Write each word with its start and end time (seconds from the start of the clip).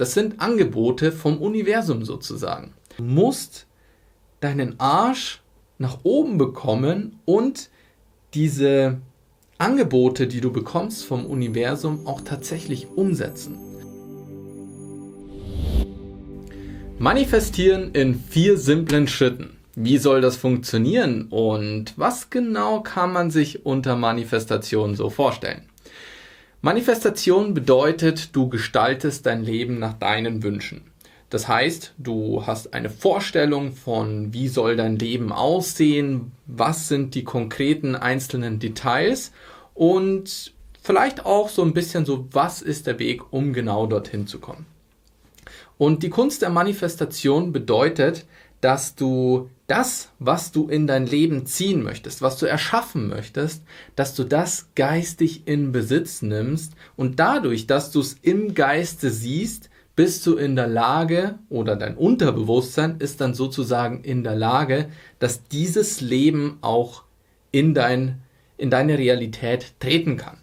Das 0.00 0.14
sind 0.14 0.40
Angebote 0.40 1.12
vom 1.12 1.36
Universum 1.36 2.06
sozusagen. 2.06 2.72
Du 2.96 3.02
musst 3.02 3.66
deinen 4.40 4.80
Arsch 4.80 5.42
nach 5.76 5.98
oben 6.04 6.38
bekommen 6.38 7.20
und 7.26 7.68
diese 8.32 8.96
Angebote, 9.58 10.26
die 10.26 10.40
du 10.40 10.52
bekommst 10.52 11.04
vom 11.04 11.26
Universum, 11.26 12.06
auch 12.06 12.22
tatsächlich 12.22 12.88
umsetzen. 12.96 13.58
Manifestieren 16.98 17.90
in 17.92 18.18
vier 18.18 18.56
simplen 18.56 19.06
Schritten. 19.06 19.58
Wie 19.74 19.98
soll 19.98 20.22
das 20.22 20.38
funktionieren 20.38 21.26
und 21.28 21.92
was 21.98 22.30
genau 22.30 22.80
kann 22.80 23.12
man 23.12 23.30
sich 23.30 23.66
unter 23.66 23.96
Manifestation 23.96 24.94
so 24.94 25.10
vorstellen? 25.10 25.69
Manifestation 26.62 27.54
bedeutet, 27.54 28.36
du 28.36 28.50
gestaltest 28.50 29.24
dein 29.24 29.42
Leben 29.42 29.78
nach 29.78 29.94
deinen 29.94 30.42
Wünschen. 30.42 30.82
Das 31.30 31.48
heißt, 31.48 31.94
du 31.96 32.46
hast 32.46 32.74
eine 32.74 32.90
Vorstellung 32.90 33.72
von, 33.72 34.34
wie 34.34 34.46
soll 34.46 34.76
dein 34.76 34.98
Leben 34.98 35.32
aussehen, 35.32 36.32
was 36.46 36.86
sind 36.86 37.14
die 37.14 37.24
konkreten 37.24 37.94
einzelnen 37.96 38.58
Details 38.58 39.32
und 39.72 40.52
vielleicht 40.82 41.24
auch 41.24 41.48
so 41.48 41.62
ein 41.62 41.72
bisschen 41.72 42.04
so, 42.04 42.28
was 42.32 42.60
ist 42.60 42.86
der 42.86 42.98
Weg, 42.98 43.32
um 43.32 43.54
genau 43.54 43.86
dorthin 43.86 44.26
zu 44.26 44.38
kommen. 44.38 44.66
Und 45.78 46.02
die 46.02 46.10
Kunst 46.10 46.42
der 46.42 46.50
Manifestation 46.50 47.52
bedeutet, 47.52 48.26
dass 48.60 48.94
du 48.94 49.50
das, 49.66 50.10
was 50.18 50.52
du 50.52 50.68
in 50.68 50.86
dein 50.86 51.06
Leben 51.06 51.46
ziehen 51.46 51.82
möchtest, 51.82 52.22
was 52.22 52.38
du 52.38 52.46
erschaffen 52.46 53.08
möchtest, 53.08 53.62
dass 53.94 54.14
du 54.14 54.24
das 54.24 54.68
geistig 54.74 55.46
in 55.46 55.72
Besitz 55.72 56.22
nimmst 56.22 56.74
und 56.96 57.20
dadurch, 57.20 57.66
dass 57.66 57.90
du 57.90 58.00
es 58.00 58.14
im 58.22 58.54
Geiste 58.54 59.10
siehst, 59.10 59.70
bist 59.96 60.26
du 60.26 60.36
in 60.36 60.56
der 60.56 60.66
Lage 60.66 61.38
oder 61.48 61.76
dein 61.76 61.96
Unterbewusstsein 61.96 62.96
ist 62.98 63.20
dann 63.20 63.34
sozusagen 63.34 64.02
in 64.02 64.24
der 64.24 64.34
Lage, 64.34 64.88
dass 65.18 65.44
dieses 65.44 66.00
Leben 66.00 66.58
auch 66.62 67.04
in, 67.52 67.74
dein, 67.74 68.22
in 68.56 68.70
deine 68.70 68.98
Realität 68.98 69.74
treten 69.78 70.16
kann. 70.16 70.38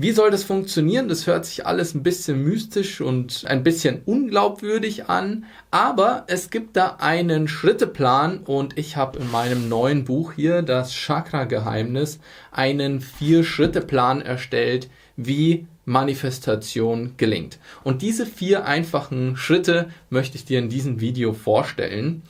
Wie 0.00 0.12
soll 0.12 0.30
das 0.30 0.44
funktionieren? 0.44 1.08
Das 1.08 1.26
hört 1.26 1.44
sich 1.44 1.66
alles 1.66 1.92
ein 1.92 2.04
bisschen 2.04 2.44
mystisch 2.44 3.00
und 3.00 3.42
ein 3.48 3.64
bisschen 3.64 4.02
unglaubwürdig 4.04 5.08
an, 5.08 5.46
aber 5.72 6.22
es 6.28 6.50
gibt 6.50 6.76
da 6.76 6.98
einen 7.00 7.48
Schritteplan 7.48 8.38
und 8.44 8.78
ich 8.78 8.96
habe 8.96 9.18
in 9.18 9.28
meinem 9.28 9.68
neuen 9.68 10.04
Buch 10.04 10.34
hier, 10.34 10.62
das 10.62 10.92
Chakra-Geheimnis, 10.92 12.20
einen 12.52 13.00
Vier-Schritte-Plan 13.00 14.22
erstellt, 14.22 14.88
wie 15.16 15.66
Manifestation 15.84 17.14
gelingt. 17.16 17.58
Und 17.82 18.00
diese 18.00 18.24
vier 18.24 18.66
einfachen 18.66 19.36
Schritte 19.36 19.90
möchte 20.10 20.36
ich 20.36 20.44
dir 20.44 20.60
in 20.60 20.68
diesem 20.68 21.00
Video 21.00 21.32
vorstellen. 21.32 22.22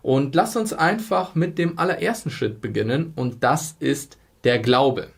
Und 0.00 0.34
lass 0.34 0.56
uns 0.56 0.72
einfach 0.72 1.34
mit 1.34 1.58
dem 1.58 1.78
allerersten 1.78 2.30
Schritt 2.30 2.62
beginnen 2.62 3.12
und 3.14 3.44
das 3.44 3.76
ist 3.78 4.16
der 4.44 4.58
Glaube. 4.58 5.08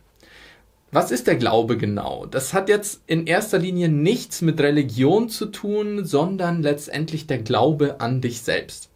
Was 0.94 1.10
ist 1.10 1.26
der 1.26 1.36
Glaube 1.36 1.78
genau? 1.78 2.26
Das 2.26 2.52
hat 2.52 2.68
jetzt 2.68 3.00
in 3.06 3.26
erster 3.26 3.58
Linie 3.58 3.88
nichts 3.88 4.42
mit 4.42 4.60
Religion 4.60 5.30
zu 5.30 5.46
tun, 5.46 6.04
sondern 6.04 6.62
letztendlich 6.62 7.26
der 7.26 7.38
Glaube 7.38 7.98
an 8.02 8.20
dich 8.20 8.42
selbst. 8.42 8.90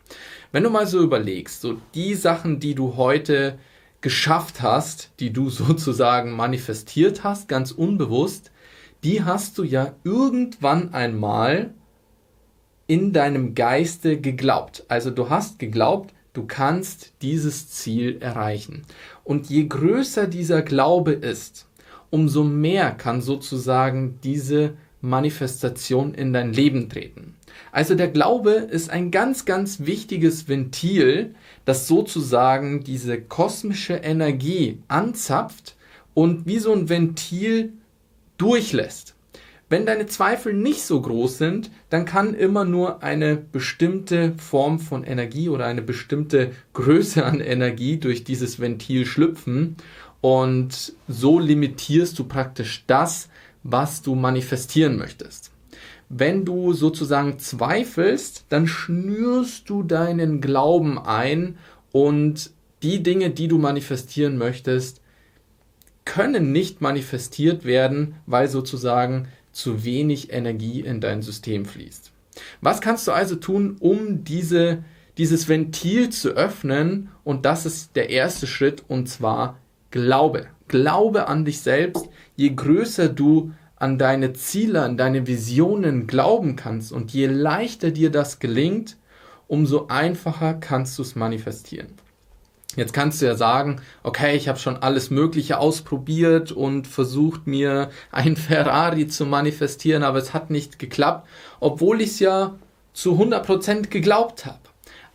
Wenn 0.52 0.62
du 0.62 0.68
mal 0.68 0.86
so 0.86 1.00
überlegst, 1.00 1.62
so 1.62 1.78
die 1.94 2.12
Sachen, 2.12 2.60
die 2.60 2.74
du 2.74 2.96
heute 2.96 3.58
geschafft 4.02 4.60
hast, 4.60 5.10
die 5.20 5.32
du 5.32 5.48
sozusagen 5.50 6.32
manifestiert 6.32 7.24
hast, 7.24 7.48
ganz 7.48 7.72
unbewusst, 7.72 8.52
die 9.02 9.24
hast 9.24 9.56
du 9.56 9.64
ja 9.64 9.94
irgendwann 10.04 10.92
einmal 10.92 11.72
in 12.86 13.14
deinem 13.14 13.54
Geiste 13.54 14.20
geglaubt. 14.20 14.84
Also 14.88 15.10
du 15.10 15.30
hast 15.30 15.58
geglaubt, 15.58 16.12
du 16.34 16.46
kannst 16.46 17.14
dieses 17.22 17.70
Ziel 17.70 18.18
erreichen. 18.20 18.82
Und 19.24 19.48
je 19.48 19.66
größer 19.66 20.26
dieser 20.26 20.60
Glaube 20.60 21.12
ist, 21.12 21.65
umso 22.10 22.44
mehr 22.44 22.92
kann 22.92 23.20
sozusagen 23.20 24.18
diese 24.22 24.74
Manifestation 25.00 26.14
in 26.14 26.32
dein 26.32 26.52
Leben 26.52 26.88
treten. 26.88 27.34
Also 27.72 27.94
der 27.94 28.08
Glaube 28.08 28.52
ist 28.52 28.90
ein 28.90 29.10
ganz, 29.10 29.44
ganz 29.44 29.80
wichtiges 29.80 30.48
Ventil, 30.48 31.34
das 31.64 31.86
sozusagen 31.86 32.82
diese 32.84 33.20
kosmische 33.20 33.94
Energie 33.94 34.78
anzapft 34.88 35.76
und 36.14 36.46
wie 36.46 36.58
so 36.58 36.72
ein 36.72 36.88
Ventil 36.88 37.72
durchlässt. 38.38 39.14
Wenn 39.68 39.84
deine 39.84 40.06
Zweifel 40.06 40.52
nicht 40.52 40.82
so 40.82 41.00
groß 41.00 41.38
sind, 41.38 41.72
dann 41.90 42.04
kann 42.04 42.34
immer 42.34 42.64
nur 42.64 43.02
eine 43.02 43.36
bestimmte 43.36 44.32
Form 44.38 44.78
von 44.78 45.02
Energie 45.02 45.48
oder 45.48 45.66
eine 45.66 45.82
bestimmte 45.82 46.52
Größe 46.72 47.24
an 47.24 47.40
Energie 47.40 47.96
durch 47.96 48.22
dieses 48.22 48.60
Ventil 48.60 49.06
schlüpfen 49.06 49.76
und 50.26 50.92
so 51.06 51.38
limitierst 51.38 52.18
du 52.18 52.24
praktisch 52.24 52.82
das, 52.88 53.28
was 53.62 54.02
du 54.02 54.16
manifestieren 54.16 54.96
möchtest. 54.96 55.52
Wenn 56.08 56.44
du 56.44 56.72
sozusagen 56.72 57.38
zweifelst, 57.38 58.44
dann 58.48 58.66
schnürst 58.66 59.70
du 59.70 59.84
deinen 59.84 60.40
Glauben 60.40 60.98
ein 60.98 61.58
und 61.92 62.50
die 62.82 63.04
Dinge, 63.04 63.30
die 63.30 63.46
du 63.46 63.58
manifestieren 63.58 64.36
möchtest, 64.36 65.00
können 66.04 66.50
nicht 66.50 66.80
manifestiert 66.80 67.64
werden, 67.64 68.16
weil 68.26 68.48
sozusagen 68.48 69.28
zu 69.52 69.84
wenig 69.84 70.32
Energie 70.32 70.80
in 70.80 71.00
dein 71.00 71.22
System 71.22 71.66
fließt. 71.66 72.10
Was 72.62 72.80
kannst 72.80 73.06
du 73.06 73.12
also 73.12 73.36
tun, 73.36 73.76
um 73.78 74.24
diese, 74.24 74.82
dieses 75.18 75.46
Ventil 75.46 76.10
zu 76.10 76.30
öffnen? 76.30 77.10
Und 77.22 77.46
das 77.46 77.64
ist 77.64 77.94
der 77.94 78.10
erste 78.10 78.48
Schritt 78.48 78.82
und 78.88 79.08
zwar 79.08 79.60
Glaube. 79.96 80.46
Glaube 80.68 81.26
an 81.26 81.46
dich 81.46 81.60
selbst. 81.60 82.08
Je 82.36 82.50
größer 82.54 83.08
du 83.08 83.52
an 83.76 83.96
deine 83.96 84.34
Ziele, 84.34 84.82
an 84.82 84.98
deine 84.98 85.26
Visionen 85.26 86.06
glauben 86.06 86.54
kannst 86.54 86.92
und 86.92 87.12
je 87.12 87.26
leichter 87.26 87.90
dir 87.90 88.10
das 88.10 88.38
gelingt, 88.38 88.98
umso 89.48 89.86
einfacher 89.86 90.54
kannst 90.54 90.98
du 90.98 91.02
es 91.02 91.14
manifestieren. 91.14 91.94
Jetzt 92.74 92.92
kannst 92.92 93.22
du 93.22 93.26
ja 93.26 93.34
sagen, 93.36 93.80
okay, 94.02 94.36
ich 94.36 94.48
habe 94.48 94.58
schon 94.58 94.76
alles 94.76 95.08
Mögliche 95.08 95.58
ausprobiert 95.58 96.52
und 96.52 96.86
versucht 96.86 97.46
mir 97.46 97.88
ein 98.12 98.36
Ferrari 98.36 99.06
zu 99.06 99.24
manifestieren, 99.24 100.02
aber 100.02 100.18
es 100.18 100.34
hat 100.34 100.50
nicht 100.50 100.78
geklappt, 100.78 101.26
obwohl 101.58 102.02
ich 102.02 102.10
es 102.10 102.20
ja 102.20 102.54
zu 102.92 103.14
100% 103.14 103.88
geglaubt 103.88 104.44
habe. 104.44 104.58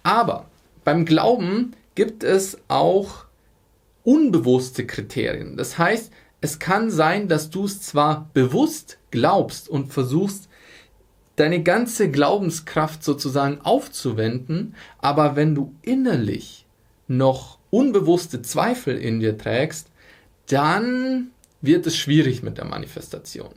Aber 0.01 0.47
beim 0.83 1.05
Glauben 1.05 1.75
gibt 1.93 2.23
es 2.23 2.57
auch 2.67 3.25
unbewusste 4.03 4.85
Kriterien. 4.85 5.57
Das 5.57 5.77
heißt, 5.77 6.11
es 6.41 6.59
kann 6.59 6.89
sein, 6.89 7.27
dass 7.27 7.49
du 7.49 7.65
es 7.65 7.81
zwar 7.81 8.29
bewusst 8.33 8.97
glaubst 9.11 9.69
und 9.69 9.93
versuchst, 9.93 10.49
deine 11.35 11.63
ganze 11.63 12.09
Glaubenskraft 12.09 13.03
sozusagen 13.03 13.61
aufzuwenden, 13.61 14.75
aber 14.99 15.35
wenn 15.35 15.55
du 15.55 15.73
innerlich 15.81 16.65
noch 17.07 17.59
unbewusste 17.69 18.41
Zweifel 18.41 18.97
in 18.97 19.19
dir 19.19 19.37
trägst, 19.37 19.87
dann 20.47 21.31
wird 21.61 21.85
es 21.87 21.95
schwierig 21.95 22.43
mit 22.43 22.57
der 22.57 22.65
Manifestation. 22.65 23.53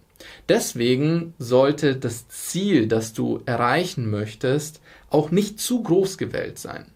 Deswegen 0.48 1.34
sollte 1.38 1.96
das 1.96 2.28
Ziel, 2.28 2.86
das 2.86 3.12
du 3.12 3.40
erreichen 3.46 4.10
möchtest, 4.10 4.80
auch 5.10 5.30
nicht 5.30 5.58
zu 5.58 5.82
groß 5.82 6.18
gewählt 6.18 6.58
sein. 6.58 6.86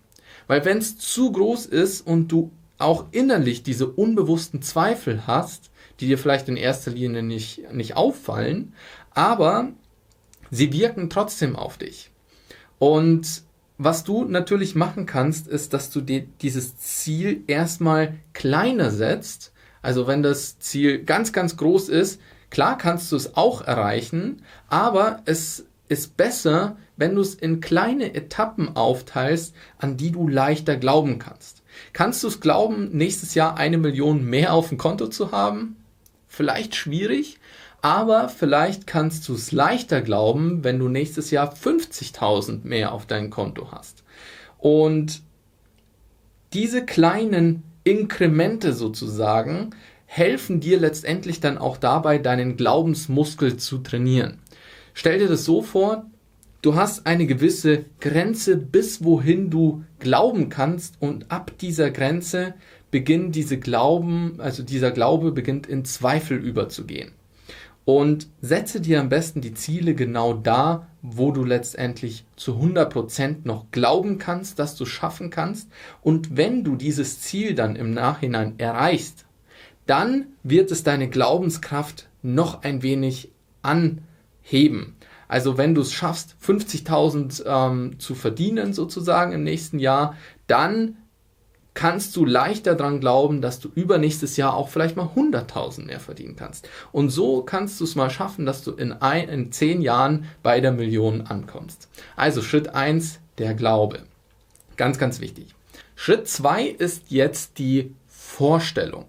Weil 0.47 0.65
wenn 0.65 0.79
es 0.79 0.97
zu 0.97 1.31
groß 1.33 1.67
ist 1.67 2.07
und 2.07 2.29
du 2.29 2.51
auch 2.79 3.07
innerlich 3.11 3.63
diese 3.63 3.87
unbewussten 3.89 4.63
Zweifel 4.63 5.27
hast, 5.27 5.71
die 6.01 6.07
dir 6.07 6.19
vielleicht 6.19 6.49
in 6.49 6.57
erster 6.57 6.93
Linie 6.93 7.23
nicht, 7.23 7.73
nicht 7.73 7.97
auffallen, 7.97 8.73
aber 9.11 9.73
sie 10.51 10.73
wirken 10.73 11.11
trotzdem 11.11 11.57
auf 11.57 11.77
dich. 11.77 12.11
Und 12.79 13.43
was 13.79 14.05
du 14.05 14.25
natürlich 14.25 14.75
machen 14.75 15.07
kannst, 15.07 15.47
ist, 15.47 15.73
dass 15.73 15.91
du 15.91 16.01
dir 16.01 16.27
dieses 16.43 16.79
Ziel 16.79 17.43
erstmal 17.47 18.15
kleiner 18.33 18.91
setzt. 18.91 19.53
Also 19.83 20.07
wenn 20.07 20.23
das 20.23 20.59
Ziel 20.59 21.05
ganz, 21.05 21.33
ganz 21.33 21.57
groß 21.57 21.89
ist, 21.89 22.21
klar 22.51 22.77
kannst 22.77 23.13
du 23.13 23.17
es 23.17 23.37
auch 23.37 23.63
erreichen, 23.63 24.43
aber 24.69 25.23
es 25.27 25.67
ist 25.89 26.17
besser, 26.17 26.77
wenn 26.97 27.15
du 27.15 27.21
es 27.21 27.35
in 27.35 27.61
kleine 27.61 28.15
Etappen 28.15 28.77
aufteilst, 28.77 29.55
an 29.79 29.97
die 29.97 30.11
du 30.11 30.29
leichter 30.29 30.77
glauben 30.77 31.19
kannst. 31.19 31.58
Kannst 31.93 32.23
du 32.23 32.29
es 32.29 32.41
glauben, 32.41 32.91
nächstes 32.93 33.35
Jahr 33.35 33.57
eine 33.57 33.79
Million 33.79 34.25
mehr 34.25 34.53
auf 34.53 34.69
dem 34.69 34.79
Konto 34.79 35.09
zu 35.09 35.33
haben? 35.33 35.77
Vielleicht 36.27 36.77
schwierig, 36.77 37.39
aber 37.81 38.29
vielleicht 38.29 38.87
kannst 38.87 39.29
du 39.29 39.35
es 39.35 39.53
leichter 39.53 40.03
glauben, 40.03 40.65
wenn 40.65 40.79
du 40.79 40.89
nächstes 40.89 41.31
Jahr 41.31 41.53
50.000 41.55 42.61
mehr 42.65 42.93
auf 42.93 43.07
dein 43.07 43.31
Konto 43.31 43.71
hast. 43.71 44.03
Und 44.59 45.23
diese 46.53 46.85
kleinen 46.85 47.63
Inkremente 47.85 48.73
sozusagen 48.73 49.71
helfen 50.07 50.61
dir 50.61 50.81
letztendlich 50.81 51.41
dann 51.41 51.59
auch 51.59 51.77
dabei, 51.77 52.19
deinen 52.19 52.57
Glaubensmuskel 52.57 53.57
zu 53.57 53.79
trainieren. 53.79 54.39
Stell 54.95 55.19
dir 55.19 55.29
das 55.29 55.45
so 55.45 55.63
vor, 55.63 56.07
du 56.63 56.75
hast 56.75 57.07
eine 57.07 57.27
gewisse 57.27 57.85
Grenze, 58.01 58.57
bis 58.57 59.05
wohin 59.05 59.51
du 59.51 59.85
glauben 59.99 60.49
kannst 60.49 60.97
und 61.01 61.31
ab 61.31 61.53
dieser 61.59 61.91
Grenze 61.91 62.55
beginnt 62.91 63.35
diese 63.35 63.59
Glauben, 63.59 64.37
also 64.39 64.63
dieser 64.63 64.91
Glaube 64.91 65.33
beginnt 65.33 65.67
in 65.67 65.85
Zweifel 65.85 66.39
überzugehen. 66.39 67.13
Und 67.85 68.29
setze 68.43 68.83
dir 68.83 69.01
am 69.01 69.09
besten 69.09 69.41
die 69.41 69.55
Ziele 69.55 69.95
genau 69.95 70.35
da, 70.35 70.89
wo 71.01 71.33
du 71.33 71.43
letztendlich 71.43 72.27
zu 72.37 72.57
100% 72.57 73.37
noch 73.45 73.71
glauben 73.71 74.19
kannst, 74.19 74.59
dass 74.59 74.77
du 74.77 74.85
schaffen 74.85 75.31
kannst. 75.31 75.71
Und 76.03 76.37
wenn 76.37 76.65
du 76.65 76.77
dieses 76.77 77.21
Ziel 77.23 77.55
dann 77.55 77.77
im 77.77 77.95
Nachhinein 77.95 78.59
erreichst, 78.59 79.25
dann 79.87 80.27
wird 80.43 80.71
es 80.71 80.83
deine 80.83 81.09
Glaubenskraft 81.09 82.09
noch 82.23 82.63
ein 82.63 82.83
wenig 82.83 83.31
anheben. 83.63 84.95
Also 85.29 85.59
wenn 85.59 85.75
du 85.75 85.83
es 85.83 85.93
schaffst, 85.93 86.37
50.000 86.45 87.45
ähm, 87.47 87.99
zu 87.99 88.15
verdienen 88.15 88.73
sozusagen 88.73 89.33
im 89.33 89.45
nächsten 89.45 89.79
Jahr, 89.79 90.17
dann 90.47 90.97
kannst 91.75 92.17
du 92.17 92.25
leichter 92.25 92.75
daran 92.75 92.99
glauben, 92.99 93.41
dass 93.41 93.61
du 93.61 93.69
übernächstes 93.73 94.37
Jahr 94.37 94.55
auch 94.55 94.69
vielleicht 94.69 94.97
mal 94.97 95.11
100.000 95.15 95.85
mehr 95.85 96.01
verdienen 96.01 96.35
kannst. 96.35 96.69
Und 96.91 97.11
so 97.11 97.43
kannst 97.43 97.79
du 97.79 97.85
es 97.85 97.95
mal 97.95 98.11
schaffen, 98.11 98.47
dass 98.47 98.65
du 98.65 98.73
in, 98.73 98.93
ein, 98.95 99.29
in 99.29 99.53
10 99.53 99.81
Jahren 99.81 100.25
bei 100.43 100.61
der 100.61 100.73
Million 100.73 101.21
ankommst. 101.21 101.89
Also 102.17 102.43
Schritt 102.43 102.75
1, 102.75 103.21
der 103.39 103.55
Glaube. 103.55 104.01
Ganz, 104.77 104.99
ganz 104.99 105.21
wichtig. 105.21 105.55
Schritt 105.95 106.27
2 106.27 106.65
ist 106.67 107.11
jetzt 107.11 107.59
die 107.59 107.95
Vorstellung. 108.09 109.05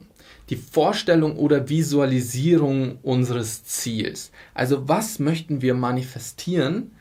Die 0.49 0.55
Vorstellung 0.55 1.37
oder 1.37 1.69
Visualisierung 1.69 2.97
unseres 3.03 3.63
Ziels. 3.63 4.31
Also 4.53 4.87
was 4.87 5.19
möchten 5.19 5.61
wir 5.61 5.73
manifestieren? 5.73 6.91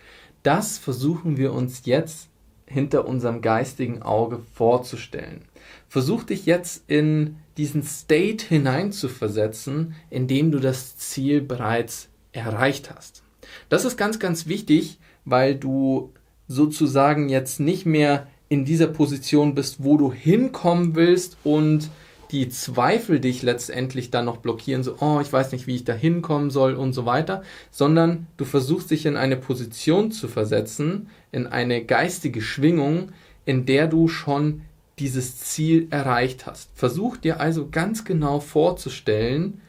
Das 0.42 0.78
versuchen 0.78 1.36
wir 1.36 1.52
uns 1.52 1.82
jetzt 1.84 2.28
hinter 2.66 3.08
unserem 3.08 3.40
geistigen 3.40 4.02
Auge 4.02 4.40
vorzustellen. 4.52 5.42
Versuch 5.88 6.24
dich 6.24 6.46
jetzt 6.46 6.84
in 6.86 7.36
diesen 7.56 7.82
State 7.82 8.44
hineinzuversetzen, 8.46 9.94
in 10.10 10.28
dem 10.28 10.52
du 10.52 10.58
das 10.58 10.96
Ziel 10.98 11.40
bereits 11.40 12.08
erreicht 12.32 12.90
hast. 12.94 13.22
Das 13.68 13.84
ist 13.84 13.96
ganz, 13.96 14.18
ganz 14.18 14.46
wichtig, 14.46 14.98
weil 15.24 15.54
du 15.54 16.12
sozusagen 16.46 17.28
jetzt 17.28 17.60
nicht 17.60 17.86
mehr 17.86 18.26
in 18.48 18.64
dieser 18.64 18.86
Position 18.86 19.54
bist, 19.54 19.82
wo 19.82 19.96
du 19.96 20.12
hinkommen 20.12 20.94
willst 20.94 21.36
und 21.44 21.90
die 22.30 22.48
Zweifel 22.48 23.20
dich 23.20 23.42
letztendlich 23.42 24.10
dann 24.10 24.26
noch 24.26 24.38
blockieren, 24.38 24.82
so, 24.82 24.96
oh, 25.00 25.20
ich 25.20 25.32
weiß 25.32 25.52
nicht, 25.52 25.66
wie 25.66 25.76
ich 25.76 25.84
da 25.84 25.94
hinkommen 25.94 26.50
soll 26.50 26.74
und 26.74 26.92
so 26.92 27.06
weiter, 27.06 27.42
sondern 27.70 28.26
du 28.36 28.44
versuchst 28.44 28.90
dich 28.90 29.06
in 29.06 29.16
eine 29.16 29.36
Position 29.36 30.12
zu 30.12 30.28
versetzen, 30.28 31.08
in 31.32 31.46
eine 31.46 31.84
geistige 31.84 32.42
Schwingung, 32.42 33.12
in 33.44 33.64
der 33.64 33.86
du 33.86 34.08
schon 34.08 34.62
dieses 34.98 35.38
Ziel 35.38 35.86
erreicht 35.90 36.46
hast. 36.46 36.70
Versuch 36.74 37.16
dir 37.16 37.40
also 37.40 37.68
ganz 37.70 38.04
genau 38.04 38.40
vorzustellen, 38.40 39.60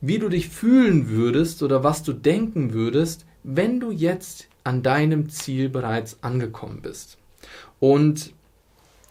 wie 0.00 0.18
du 0.18 0.28
dich 0.28 0.48
fühlen 0.48 1.08
würdest 1.08 1.62
oder 1.62 1.82
was 1.82 2.02
du 2.02 2.12
denken 2.12 2.72
würdest, 2.72 3.26
wenn 3.42 3.80
du 3.80 3.90
jetzt 3.90 4.48
an 4.64 4.82
deinem 4.82 5.28
Ziel 5.28 5.68
bereits 5.68 6.18
angekommen 6.22 6.80
bist. 6.82 7.18
Und 7.80 8.32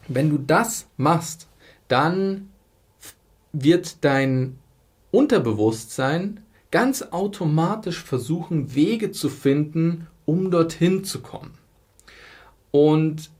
wenn 0.07 0.29
du 0.29 0.37
das 0.37 0.87
machst, 0.97 1.47
dann 1.87 2.49
wird 3.51 4.03
dein 4.03 4.57
Unterbewusstsein 5.11 6.41
ganz 6.71 7.01
automatisch 7.01 8.03
versuchen, 8.03 8.75
Wege 8.75 9.11
zu 9.11 9.29
finden, 9.29 10.07
um 10.25 10.51
dorthin 10.51 11.03
zu 11.03 11.21
kommen. 11.21 11.57
Und 12.71 13.31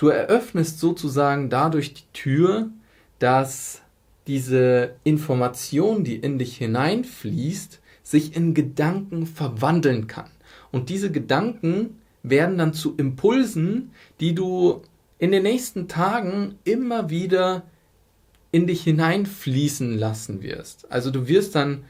Du 0.00 0.08
eröffnest 0.08 0.80
sozusagen 0.80 1.50
dadurch 1.50 1.92
die 1.92 2.10
Tür, 2.14 2.70
dass 3.18 3.82
diese 4.26 4.94
Information, 5.04 6.04
die 6.04 6.16
in 6.16 6.38
dich 6.38 6.56
hineinfließt, 6.56 7.80
sich 8.02 8.34
in 8.34 8.54
Gedanken 8.54 9.26
verwandeln 9.26 10.06
kann. 10.06 10.30
Und 10.72 10.88
diese 10.88 11.12
Gedanken 11.12 11.98
werden 12.22 12.56
dann 12.56 12.72
zu 12.72 12.94
Impulsen, 12.96 13.90
die 14.20 14.34
du 14.34 14.80
in 15.18 15.32
den 15.32 15.42
nächsten 15.42 15.86
Tagen 15.86 16.54
immer 16.64 17.10
wieder 17.10 17.64
in 18.52 18.66
dich 18.66 18.82
hineinfließen 18.82 19.96
lassen 19.96 20.42
wirst. 20.42 20.90
Also 20.90 21.10
du 21.10 21.28
wirst 21.28 21.54
dann 21.54 21.84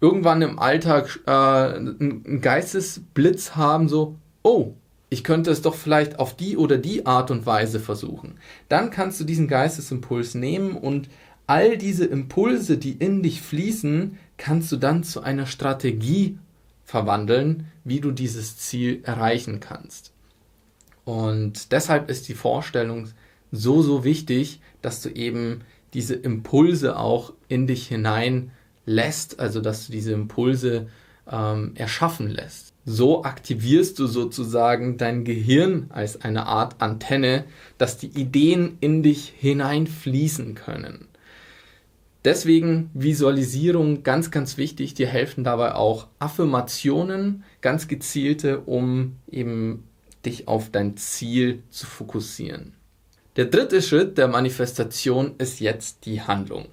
irgendwann 0.00 0.42
im 0.42 0.58
Alltag 0.58 1.20
äh, 1.26 1.30
einen 1.30 2.40
Geistesblitz 2.40 3.56
haben, 3.56 3.88
so, 3.88 4.16
oh, 4.42 4.74
ich 5.10 5.24
könnte 5.24 5.50
es 5.50 5.62
doch 5.62 5.74
vielleicht 5.74 6.18
auf 6.18 6.36
die 6.36 6.56
oder 6.56 6.76
die 6.76 7.06
Art 7.06 7.30
und 7.30 7.46
Weise 7.46 7.80
versuchen. 7.80 8.34
Dann 8.68 8.90
kannst 8.90 9.18
du 9.20 9.24
diesen 9.24 9.48
Geistesimpuls 9.48 10.34
nehmen 10.34 10.76
und 10.76 11.08
all 11.46 11.78
diese 11.78 12.04
Impulse, 12.04 12.76
die 12.76 12.92
in 12.92 13.22
dich 13.22 13.40
fließen, 13.40 14.18
kannst 14.36 14.70
du 14.70 14.76
dann 14.76 15.02
zu 15.02 15.22
einer 15.22 15.46
Strategie 15.46 16.38
verwandeln, 16.84 17.66
wie 17.84 18.00
du 18.00 18.12
dieses 18.12 18.58
Ziel 18.58 19.00
erreichen 19.04 19.60
kannst. 19.60 20.12
Und 21.04 21.72
deshalb 21.72 22.10
ist 22.10 22.28
die 22.28 22.34
Vorstellung 22.34 23.08
so, 23.50 23.82
so 23.82 24.04
wichtig, 24.04 24.60
dass 24.82 25.02
du 25.02 25.08
eben 25.10 25.62
diese 25.94 26.14
Impulse 26.14 26.98
auch 26.98 27.32
in 27.48 27.66
dich 27.66 27.86
hinein 27.86 28.50
lässt, 28.84 29.40
also 29.40 29.60
dass 29.60 29.86
du 29.86 29.92
diese 29.92 30.12
Impulse 30.12 30.88
ähm, 31.30 31.72
erschaffen 31.74 32.28
lässt. 32.28 32.72
So 32.84 33.24
aktivierst 33.24 33.98
du 33.98 34.06
sozusagen 34.06 34.96
dein 34.96 35.24
Gehirn 35.24 35.86
als 35.90 36.22
eine 36.22 36.46
Art 36.46 36.80
Antenne, 36.80 37.44
dass 37.76 37.98
die 37.98 38.08
Ideen 38.18 38.78
in 38.80 39.02
dich 39.02 39.32
hineinfließen 39.36 40.54
können. 40.54 41.06
Deswegen 42.24 42.90
Visualisierung 42.94 44.02
ganz, 44.02 44.30
ganz 44.30 44.56
wichtig. 44.56 44.94
Dir 44.94 45.06
helfen 45.06 45.44
dabei 45.44 45.74
auch 45.74 46.08
Affirmationen, 46.18 47.44
ganz 47.60 47.88
gezielte, 47.88 48.60
um 48.60 49.16
eben 49.30 49.84
dich 50.24 50.48
auf 50.48 50.70
dein 50.70 50.96
Ziel 50.96 51.62
zu 51.70 51.86
fokussieren. 51.86 52.77
Der 53.38 53.44
dritte 53.44 53.80
Schritt 53.82 54.18
der 54.18 54.26
Manifestation 54.26 55.36
ist 55.38 55.60
jetzt 55.60 56.06
die 56.06 56.22
Handlung. 56.22 56.66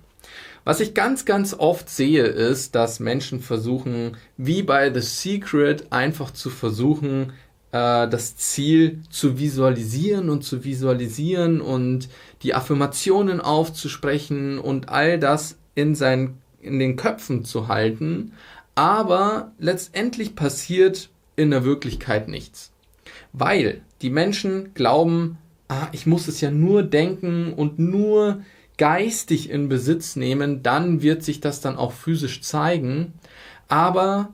Was 0.63 0.79
ich 0.79 0.95
ganz, 0.95 1.23
ganz 1.23 1.53
oft 1.53 1.91
sehe, 1.91 2.23
ist, 2.23 2.73
dass 2.73 2.99
Menschen 2.99 3.39
versuchen, 3.39 4.17
wie 4.35 4.63
bei 4.63 4.91
The 4.91 4.99
Secret, 4.99 5.91
einfach 5.91 6.31
zu 6.31 6.49
versuchen, 6.49 7.33
äh, 7.71 8.07
das 8.07 8.35
Ziel 8.35 9.03
zu 9.11 9.37
visualisieren 9.37 10.27
und 10.27 10.41
zu 10.41 10.63
visualisieren 10.63 11.61
und 11.61 12.09
die 12.41 12.55
Affirmationen 12.55 13.41
aufzusprechen 13.41 14.57
und 14.57 14.89
all 14.89 15.19
das 15.19 15.59
in 15.75 15.93
seinen, 15.93 16.39
in 16.61 16.79
den 16.79 16.95
Köpfen 16.95 17.45
zu 17.45 17.67
halten. 17.67 18.33
Aber 18.73 19.51
letztendlich 19.59 20.35
passiert 20.35 21.11
in 21.35 21.51
der 21.51 21.63
Wirklichkeit 21.63 22.27
nichts. 22.27 22.71
Weil 23.33 23.81
die 24.01 24.09
Menschen 24.09 24.73
glauben, 24.73 25.37
ah, 25.67 25.87
ich 25.91 26.05
muss 26.05 26.27
es 26.27 26.41
ja 26.41 26.51
nur 26.51 26.83
denken 26.83 27.53
und 27.53 27.79
nur 27.79 28.41
geistig 28.77 29.49
in 29.49 29.69
Besitz 29.69 30.15
nehmen, 30.15 30.63
dann 30.63 31.01
wird 31.01 31.23
sich 31.23 31.39
das 31.39 31.61
dann 31.61 31.77
auch 31.77 31.91
physisch 31.93 32.41
zeigen. 32.41 33.13
Aber 33.67 34.33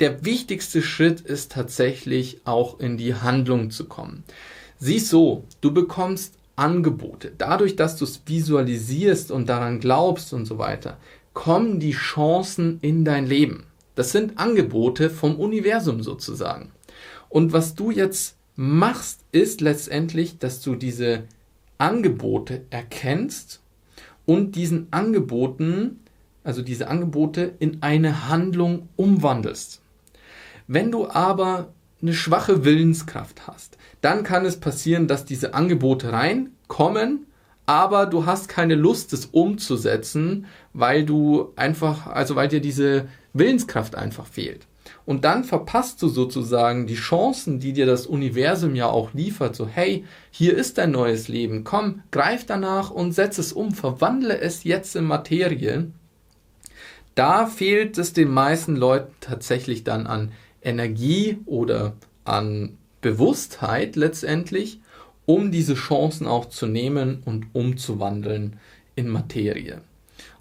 der 0.00 0.24
wichtigste 0.24 0.82
Schritt 0.82 1.20
ist 1.20 1.52
tatsächlich 1.52 2.40
auch 2.44 2.80
in 2.80 2.96
die 2.96 3.14
Handlung 3.14 3.70
zu 3.70 3.86
kommen. 3.86 4.24
Sieh 4.78 4.98
so, 4.98 5.44
du 5.60 5.72
bekommst 5.72 6.34
Angebote. 6.56 7.32
Dadurch, 7.36 7.76
dass 7.76 7.96
du 7.96 8.04
es 8.04 8.22
visualisierst 8.26 9.30
und 9.30 9.48
daran 9.48 9.80
glaubst 9.80 10.32
und 10.32 10.46
so 10.46 10.58
weiter, 10.58 10.98
kommen 11.32 11.80
die 11.80 11.92
Chancen 11.92 12.78
in 12.80 13.04
dein 13.04 13.26
Leben. 13.26 13.64
Das 13.94 14.12
sind 14.12 14.38
Angebote 14.38 15.10
vom 15.10 15.36
Universum 15.36 16.02
sozusagen. 16.02 16.72
Und 17.28 17.52
was 17.52 17.74
du 17.74 17.90
jetzt 17.90 18.36
machst, 18.56 19.20
ist 19.32 19.60
letztendlich, 19.60 20.38
dass 20.38 20.60
du 20.60 20.74
diese 20.74 21.24
Angebote 21.78 22.62
erkennst 22.70 23.60
und 24.26 24.56
diesen 24.56 24.88
Angeboten, 24.90 26.00
also 26.44 26.62
diese 26.62 26.88
Angebote 26.88 27.54
in 27.58 27.82
eine 27.82 28.28
Handlung 28.28 28.88
umwandelst. 28.96 29.82
Wenn 30.66 30.90
du 30.90 31.08
aber 31.08 31.72
eine 32.00 32.14
schwache 32.14 32.64
Willenskraft 32.64 33.46
hast, 33.46 33.76
dann 34.00 34.22
kann 34.22 34.44
es 34.44 34.60
passieren, 34.60 35.08
dass 35.08 35.24
diese 35.24 35.54
Angebote 35.54 36.12
reinkommen, 36.12 37.26
aber 37.66 38.06
du 38.06 38.26
hast 38.26 38.48
keine 38.48 38.74
Lust, 38.74 39.12
es 39.12 39.26
umzusetzen, 39.26 40.46
weil 40.74 41.04
du 41.04 41.52
einfach, 41.56 42.06
also 42.06 42.36
weil 42.36 42.48
dir 42.48 42.60
diese 42.60 43.08
Willenskraft 43.32 43.94
einfach 43.94 44.26
fehlt. 44.26 44.66
Und 45.06 45.24
dann 45.24 45.44
verpasst 45.44 46.00
du 46.02 46.08
sozusagen 46.08 46.86
die 46.86 46.94
Chancen, 46.94 47.60
die 47.60 47.72
dir 47.72 47.86
das 47.86 48.06
Universum 48.06 48.74
ja 48.74 48.86
auch 48.88 49.12
liefert. 49.14 49.54
So, 49.54 49.66
hey, 49.66 50.04
hier 50.30 50.56
ist 50.56 50.78
dein 50.78 50.90
neues 50.90 51.28
Leben. 51.28 51.64
Komm, 51.64 52.02
greif 52.10 52.46
danach 52.46 52.90
und 52.90 53.12
setz 53.12 53.38
es 53.38 53.52
um. 53.52 53.72
Verwandle 53.72 54.38
es 54.38 54.64
jetzt 54.64 54.96
in 54.96 55.04
Materie. 55.04 55.90
Da 57.14 57.46
fehlt 57.46 57.98
es 57.98 58.12
den 58.12 58.28
meisten 58.28 58.76
Leuten 58.76 59.12
tatsächlich 59.20 59.84
dann 59.84 60.06
an 60.06 60.32
Energie 60.62 61.38
oder 61.46 61.94
an 62.24 62.76
Bewusstheit 63.00 63.96
letztendlich, 63.96 64.80
um 65.26 65.52
diese 65.52 65.74
Chancen 65.74 66.26
auch 66.26 66.46
zu 66.46 66.66
nehmen 66.66 67.22
und 67.24 67.46
umzuwandeln 67.52 68.58
in 68.96 69.08
Materie. 69.08 69.80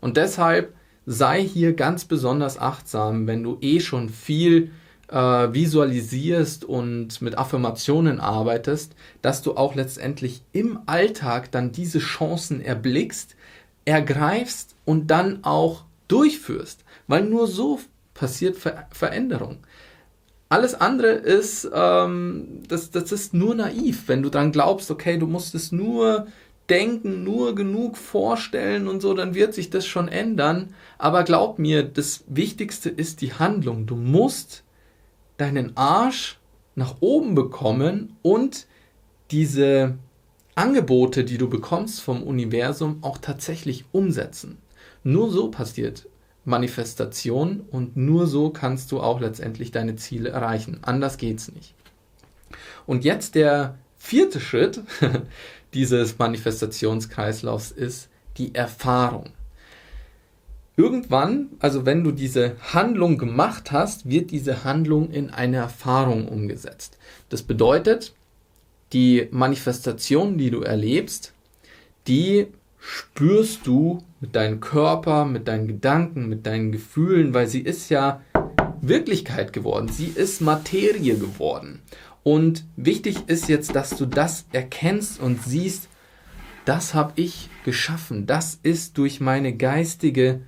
Und 0.02 0.18
deshalb 0.18 0.74
sei 1.06 1.44
hier 1.44 1.74
ganz 1.74 2.06
besonders 2.06 2.58
achtsam, 2.58 3.28
wenn 3.28 3.44
du 3.44 3.58
eh 3.62 3.80
schon 3.80 4.10
viel 4.10 4.72
äh, 5.10 5.16
visualisierst 5.54 6.66
und 6.66 7.22
mit 7.22 7.38
Affirmationen 7.38 8.20
arbeitest, 8.20 8.96
dass 9.22 9.42
du 9.42 9.56
auch 9.56 9.76
letztendlich 9.76 10.42
im 10.54 10.80
Alltag 10.86 11.52
dann 11.52 11.72
diese 11.72 12.00
Chancen 12.00 12.62
erblickst, 12.62 13.36
ergreifst 13.86 14.76
und 14.86 15.08
dann 15.08 15.44
auch 15.44 15.84
durchführst, 16.08 16.84
weil 17.08 17.24
nur 17.24 17.48
so 17.48 17.80
passiert 18.14 18.58
Ver 18.58 18.88
Veränderung. 18.92 19.58
Alles 20.50 20.76
andere 20.76 21.10
ist, 21.10 21.70
ähm, 21.74 22.62
das, 22.68 22.92
das 22.92 23.12
ist 23.12 23.34
nur 23.34 23.56
naiv, 23.56 24.04
wenn 24.08 24.22
du 24.22 24.30
dann 24.30 24.52
glaubst, 24.52 24.92
okay, 24.92 25.18
du 25.18 25.26
musst 25.26 25.56
es 25.56 25.72
nur 25.72 26.28
denken, 26.70 27.24
nur 27.24 27.56
genug 27.56 27.98
vorstellen 27.98 28.88
und 28.88 29.02
so, 29.02 29.14
dann 29.14 29.36
wird 29.36 29.54
sich 29.54 29.70
das 29.70 29.86
schon 29.86 30.08
ändern. 30.08 30.74
Aber 30.98 31.24
glaub 31.24 31.60
mir, 31.60 31.84
das 31.84 32.24
Wichtigste 32.28 32.90
ist 32.90 33.22
die 33.22 33.34
Handlung. 33.34 33.86
Du 33.86 33.96
musst 33.96 34.64
deinen 35.38 35.76
Arsch 35.76 36.40
nach 36.76 36.96
oben 37.02 37.36
bekommen 37.36 38.16
und 38.22 38.68
diese 39.32 39.98
Angebote, 40.56 41.24
die 41.24 41.38
du 41.38 41.50
bekommst 41.50 42.02
vom 42.02 42.24
Universum, 42.24 43.00
auch 43.02 43.18
tatsächlich 43.18 43.86
umsetzen. 43.92 44.58
Nur 45.04 45.32
so 45.32 45.50
passiert 45.50 46.08
Manifestation 46.46 47.62
und 47.72 47.96
nur 47.98 48.28
so 48.28 48.50
kannst 48.50 48.92
du 48.92 49.00
auch 49.00 49.20
letztendlich 49.20 49.72
deine 49.72 49.96
Ziele 49.96 50.30
erreichen. 50.30 50.80
Anders 50.82 51.18
geht's 51.18 51.52
nicht. 51.52 51.74
Und 52.86 53.04
jetzt 53.04 53.36
der 53.36 53.78
vierte 53.98 54.40
Schritt 54.40 54.82
dieses 55.74 56.18
Manifestationskreislaufs 56.18 57.72
ist 57.72 58.10
die 58.38 58.56
Erfahrung. 58.56 59.32
Irgendwann, 60.76 61.50
also 61.60 61.86
wenn 61.86 62.04
du 62.04 62.12
diese 62.12 62.56
Handlung 62.74 63.20
gemacht 63.20 63.72
hast, 63.72 64.10
wird 64.10 64.32
diese 64.32 64.64
Handlung 64.64 65.12
in 65.12 65.30
eine 65.30 65.58
Erfahrung 65.58 66.28
umgesetzt. 66.28 66.98
Das 67.30 67.44
bedeutet, 67.44 68.14
die 68.92 69.28
Manifestation, 69.32 70.38
die 70.38 70.50
du 70.50 70.62
erlebst, 70.62 71.34
die 72.08 72.48
spürst 72.80 73.66
du 73.66 74.04
mit 74.20 74.36
deinem 74.36 74.60
Körper, 74.60 75.26
mit 75.26 75.48
deinen 75.48 75.68
Gedanken, 75.68 76.28
mit 76.28 76.46
deinen 76.46 76.72
Gefühlen, 76.72 77.34
weil 77.34 77.48
sie 77.48 77.62
ist 77.62 77.90
ja 77.90 78.22
Wirklichkeit 78.82 79.54
geworden. 79.54 79.88
Sie 79.88 80.12
ist 80.14 80.42
Materie 80.42 81.16
geworden. 81.16 81.82
Und 82.24 82.64
wichtig 82.78 83.28
ist 83.28 83.50
jetzt, 83.50 83.76
dass 83.76 83.92
du 83.92 84.06
das 84.06 84.46
erkennst 84.54 85.20
und 85.20 85.44
siehst, 85.44 85.90
das 86.66 86.94
habe 86.94 87.14
ich 87.18 87.50
geschaffen. 87.66 88.26
Das 88.26 88.58
ist 88.64 88.98
durch 88.98 89.20
meine 89.20 89.56
geistige 89.56 90.42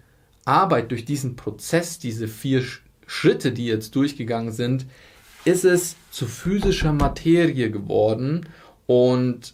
Arbeit, 0.46 0.92
durch 0.92 1.04
diesen 1.04 1.36
Prozess, 1.36 2.00
diese 2.00 2.28
vier 2.28 2.64
Schritte, 3.06 3.52
die 3.52 3.66
jetzt 3.66 3.96
durchgegangen 3.96 4.54
sind, 4.54 4.86
ist 5.44 5.66
es 5.66 5.96
zu 6.12 6.26
physischer 6.26 6.94
Materie 6.94 7.70
geworden 7.70 8.48
und 8.88 9.54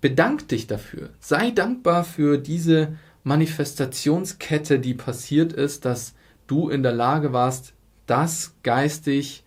bedank 0.00 0.48
dich 0.48 0.66
dafür. 0.66 1.10
Sei 1.18 1.50
dankbar 1.50 2.04
für 2.04 2.38
diese 2.38 2.96
Manifestationskette, 3.24 4.78
die 4.78 4.94
passiert 4.94 5.52
ist, 5.52 5.84
dass 5.84 6.14
du 6.46 6.68
in 6.70 6.82
der 6.82 6.92
Lage 6.92 7.32
warst, 7.32 7.74
das 8.06 8.54
geistig 8.62 9.44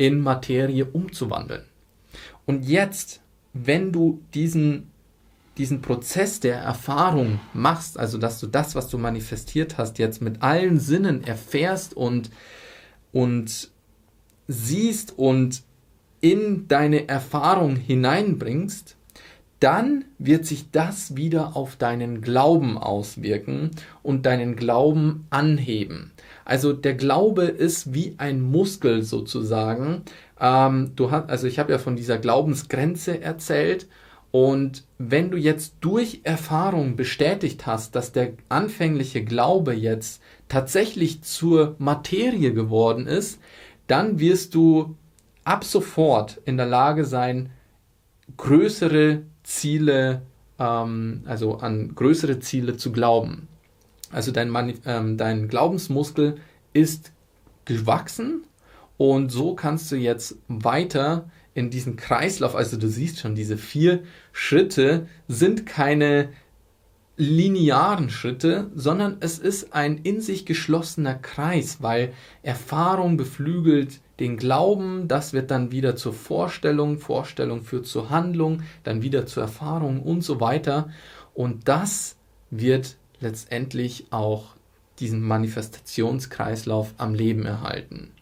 in 0.00 0.18
Materie 0.20 0.86
umzuwandeln. 0.86 1.62
Und 2.46 2.64
jetzt, 2.64 3.20
wenn 3.52 3.92
du 3.92 4.22
diesen, 4.32 4.90
diesen 5.58 5.82
Prozess 5.82 6.40
der 6.40 6.56
Erfahrung 6.56 7.38
machst, 7.52 7.98
also 7.98 8.16
dass 8.16 8.40
du 8.40 8.46
das, 8.46 8.74
was 8.74 8.88
du 8.88 8.96
manifestiert 8.96 9.76
hast, 9.76 9.98
jetzt 9.98 10.22
mit 10.22 10.42
allen 10.42 10.80
Sinnen 10.80 11.22
erfährst 11.22 11.92
und, 11.92 12.30
und 13.12 13.68
siehst 14.48 15.18
und 15.18 15.64
in 16.22 16.66
deine 16.66 17.06
Erfahrung 17.06 17.76
hineinbringst, 17.76 18.96
dann 19.58 20.06
wird 20.18 20.46
sich 20.46 20.70
das 20.70 21.14
wieder 21.14 21.56
auf 21.56 21.76
deinen 21.76 22.22
Glauben 22.22 22.78
auswirken 22.78 23.72
und 24.02 24.24
deinen 24.24 24.56
Glauben 24.56 25.26
anheben. 25.28 26.12
Also 26.50 26.72
der 26.72 26.94
Glaube 26.94 27.44
ist 27.44 27.94
wie 27.94 28.16
ein 28.18 28.40
Muskel 28.40 29.04
sozusagen. 29.04 30.02
Ähm, 30.40 30.94
du 30.96 31.12
hast, 31.12 31.30
also 31.30 31.46
ich 31.46 31.60
habe 31.60 31.70
ja 31.70 31.78
von 31.78 31.94
dieser 31.94 32.18
Glaubensgrenze 32.18 33.20
erzählt. 33.20 33.86
Und 34.32 34.82
wenn 34.98 35.30
du 35.30 35.36
jetzt 35.36 35.74
durch 35.80 36.22
Erfahrung 36.24 36.96
bestätigt 36.96 37.66
hast, 37.66 37.94
dass 37.94 38.10
der 38.10 38.32
anfängliche 38.48 39.24
Glaube 39.24 39.74
jetzt 39.74 40.20
tatsächlich 40.48 41.22
zur 41.22 41.76
Materie 41.78 42.52
geworden 42.52 43.06
ist, 43.06 43.38
dann 43.86 44.18
wirst 44.18 44.56
du 44.56 44.96
ab 45.44 45.62
sofort 45.62 46.40
in 46.46 46.56
der 46.56 46.66
Lage 46.66 47.04
sein, 47.04 47.50
größere 48.36 49.22
Ziele, 49.44 50.22
ähm, 50.58 51.22
also 51.26 51.58
an 51.58 51.94
größere 51.94 52.40
Ziele 52.40 52.76
zu 52.76 52.90
glauben. 52.90 53.46
Also 54.10 54.32
dein, 54.32 54.74
ähm, 54.86 55.16
dein 55.16 55.48
Glaubensmuskel 55.48 56.36
ist 56.72 57.12
gewachsen 57.64 58.44
und 58.96 59.30
so 59.30 59.54
kannst 59.54 59.90
du 59.90 59.96
jetzt 59.96 60.36
weiter 60.48 61.30
in 61.54 61.70
diesen 61.70 61.96
Kreislauf, 61.96 62.54
also 62.54 62.76
du 62.76 62.88
siehst 62.88 63.18
schon, 63.20 63.34
diese 63.34 63.56
vier 63.56 64.02
Schritte 64.32 65.06
sind 65.26 65.66
keine 65.66 66.28
linearen 67.16 68.08
Schritte, 68.08 68.70
sondern 68.74 69.16
es 69.20 69.38
ist 69.38 69.74
ein 69.74 69.98
in 69.98 70.20
sich 70.20 70.46
geschlossener 70.46 71.14
Kreis, 71.14 71.78
weil 71.80 72.12
Erfahrung 72.42 73.16
beflügelt 73.16 74.00
den 74.20 74.36
Glauben, 74.36 75.08
das 75.08 75.32
wird 75.32 75.50
dann 75.50 75.70
wieder 75.70 75.96
zur 75.96 76.12
Vorstellung, 76.12 76.98
Vorstellung 76.98 77.62
führt 77.62 77.86
zur 77.86 78.10
Handlung, 78.10 78.62
dann 78.84 79.02
wieder 79.02 79.26
zur 79.26 79.42
Erfahrung 79.42 80.02
und 80.02 80.22
so 80.22 80.40
weiter. 80.40 80.90
Und 81.34 81.68
das 81.68 82.16
wird 82.50 82.96
letztendlich 83.20 84.06
auch 84.10 84.56
diesen 84.98 85.22
Manifestationskreislauf 85.22 86.94
am 86.98 87.14
Leben 87.14 87.46
erhalten. 87.46 88.12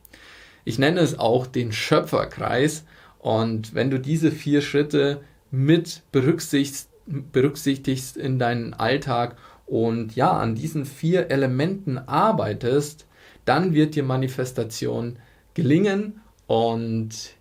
Ich 0.65 0.79
nenne 0.79 1.01
es 1.01 1.19
auch 1.19 1.47
den 1.47 1.73
Schöpferkreis 1.73 2.85
und 3.19 3.75
wenn 3.75 3.91
du 3.91 3.99
diese 3.99 4.31
vier 4.31 4.61
Schritte 4.61 5.23
mit 5.51 6.03
berücksichtigst, 6.13 6.91
berücksichtigst 7.07 8.17
in 8.17 8.39
deinen 8.39 8.75
Alltag 8.75 9.37
und 9.67 10.15
ja, 10.15 10.33
an 10.33 10.55
diesen 10.55 10.85
vier 10.85 11.31
Elementen 11.31 11.99
arbeitest, 11.99 13.07
dann 13.45 13.73
wird 13.73 13.95
dir 13.95 14.03
Manifestation 14.03 15.17
gelingen 15.55 16.21
und 16.47 17.38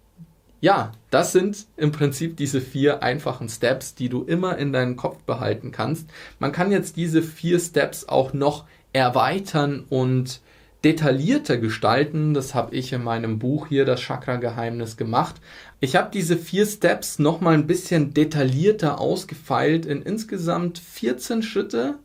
ja, 0.60 0.92
das 1.12 1.32
sind 1.32 1.68
im 1.78 1.92
Prinzip 1.92 2.38
diese 2.38 2.62
vier 2.62 3.04
einfachen 3.04 3.50
Steps, 3.50 3.96
die 3.96 4.10
du 4.10 4.24
immer 4.24 4.58
in 4.58 4.74
deinem 4.74 4.96
Kopf 4.96 5.18
behalten 5.24 5.72
kannst. 5.72 6.10
Man 6.40 6.52
kann 6.52 6.72
jetzt 6.72 6.98
diese 6.98 7.22
vier 7.22 7.60
Steps 7.60 8.10
auch 8.10 8.34
noch 8.34 8.66
erweitern 8.94 9.86
und 9.90 10.42
detaillierter 10.84 11.58
gestalten. 11.58 12.34
Das 12.34 12.56
habe 12.56 12.76
ich 12.76 12.94
in 12.94 13.04
meinem 13.04 13.40
Buch 13.40 13.68
hier, 13.68 13.86
das 13.86 14.02
Chakra-Geheimnis, 14.02 14.98
gemacht. 14.98 15.36
Ich 15.80 15.96
habe 15.96 16.10
diese 16.12 16.38
vier 16.38 16.66
Steps 16.66 17.20
nochmal 17.20 17.54
ein 17.54 17.68
bisschen 17.68 18.14
detaillierter 18.14 19.00
ausgefeilt 19.00 19.86
in 19.86 20.02
insgesamt 20.02 20.80
14 20.80 21.44
Schritte. 21.44 21.96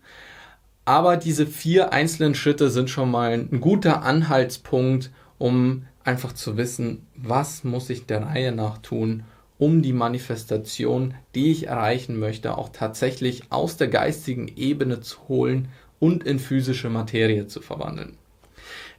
Aber 0.85 1.16
diese 1.16 1.47
vier 1.47 1.92
einzelnen 1.92 2.35
Schritte 2.35 2.71
sind 2.71 2.90
schon 2.90 3.11
mal 3.11 3.32
ein 3.32 3.61
guter 3.61 4.02
Anhaltspunkt, 4.02 5.11
um 5.38 5.87
einfach 6.04 6.32
zu 6.32 6.56
wissen, 6.56 7.06
was 7.16 7.64
muss 7.64 7.90
ich 7.90 8.06
der 8.06 8.23
Reihe 8.23 8.52
nach 8.52 8.78
tun, 8.78 9.25
um 9.59 9.82
die 9.82 9.92
Manifestation, 9.92 11.14
die 11.35 11.52
ich 11.52 11.68
erreichen 11.68 12.18
möchte, 12.18 12.59
auch 12.59 12.71
tatsächlich 12.71 13.44
aus 13.50 13.76
der 13.76 13.88
geistigen 13.88 14.49
Ebene 14.49 15.00
zu 15.00 15.28
holen 15.28 15.68
und 16.00 16.25
in 16.25 16.40
physische 16.40 16.90
Materie 16.90 17.47
zu 17.47 17.61
verwandeln. 17.61 18.16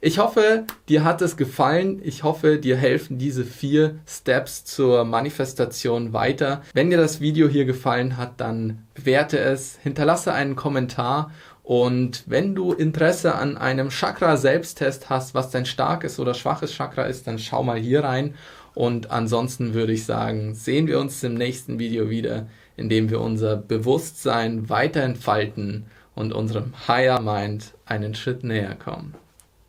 Ich 0.00 0.18
hoffe, 0.18 0.64
dir 0.88 1.02
hat 1.02 1.22
es 1.22 1.36
gefallen. 1.36 2.00
Ich 2.04 2.24
hoffe, 2.24 2.58
dir 2.58 2.76
helfen 2.76 3.16
diese 3.16 3.44
vier 3.44 3.96
Steps 4.06 4.64
zur 4.64 5.04
Manifestation 5.04 6.12
weiter. 6.12 6.62
Wenn 6.74 6.90
dir 6.90 6.98
das 6.98 7.20
Video 7.20 7.48
hier 7.48 7.64
gefallen 7.64 8.18
hat, 8.18 8.38
dann 8.38 8.86
bewerte 8.94 9.38
es, 9.38 9.78
hinterlasse 9.82 10.32
einen 10.32 10.56
Kommentar 10.56 11.30
und 11.64 12.24
wenn 12.26 12.54
du 12.54 12.74
Interesse 12.74 13.34
an 13.34 13.56
einem 13.56 13.88
Chakra-Selbsttest 13.88 15.08
hast, 15.08 15.34
was 15.34 15.50
dein 15.50 15.64
starkes 15.64 16.20
oder 16.20 16.34
schwaches 16.34 16.72
Chakra 16.74 17.04
ist, 17.04 17.26
dann 17.26 17.38
schau 17.38 17.62
mal 17.62 17.78
hier 17.78 18.04
rein. 18.04 18.34
Und 18.74 19.10
ansonsten 19.10 19.72
würde 19.72 19.94
ich 19.94 20.04
sagen, 20.04 20.54
sehen 20.54 20.86
wir 20.86 21.00
uns 21.00 21.22
im 21.22 21.34
nächsten 21.34 21.78
Video 21.78 22.10
wieder, 22.10 22.48
in 22.76 22.90
dem 22.90 23.08
wir 23.08 23.20
unser 23.20 23.56
Bewusstsein 23.56 24.68
weiter 24.68 25.02
entfalten 25.02 25.86
und 26.14 26.34
unserem 26.34 26.74
Higher 26.86 27.20
Mind 27.20 27.72
einen 27.86 28.14
Schritt 28.14 28.44
näher 28.44 28.74
kommen. 28.74 29.14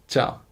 Ciao. 0.07 0.44